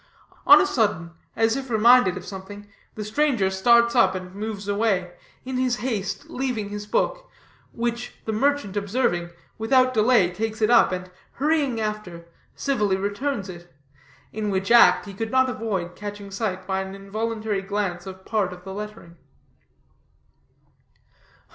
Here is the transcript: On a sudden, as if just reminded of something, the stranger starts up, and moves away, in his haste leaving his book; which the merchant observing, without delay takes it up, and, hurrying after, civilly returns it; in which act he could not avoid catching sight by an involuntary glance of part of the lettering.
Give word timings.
On 0.47 0.59
a 0.59 0.65
sudden, 0.65 1.11
as 1.35 1.55
if 1.55 1.65
just 1.65 1.71
reminded 1.71 2.17
of 2.17 2.25
something, 2.25 2.67
the 2.95 3.05
stranger 3.05 3.51
starts 3.51 3.95
up, 3.95 4.15
and 4.15 4.33
moves 4.33 4.67
away, 4.67 5.11
in 5.45 5.57
his 5.57 5.75
haste 5.75 6.27
leaving 6.27 6.69
his 6.69 6.87
book; 6.87 7.29
which 7.71 8.15
the 8.25 8.31
merchant 8.31 8.75
observing, 8.75 9.29
without 9.59 9.93
delay 9.93 10.33
takes 10.33 10.59
it 10.59 10.71
up, 10.71 10.91
and, 10.91 11.11
hurrying 11.33 11.79
after, 11.79 12.25
civilly 12.55 12.95
returns 12.97 13.47
it; 13.47 13.71
in 14.33 14.49
which 14.49 14.71
act 14.71 15.05
he 15.05 15.13
could 15.13 15.29
not 15.29 15.47
avoid 15.47 15.95
catching 15.95 16.31
sight 16.31 16.65
by 16.65 16.81
an 16.81 16.95
involuntary 16.95 17.61
glance 17.61 18.07
of 18.07 18.25
part 18.25 18.51
of 18.51 18.63
the 18.63 18.73
lettering. 18.73 19.17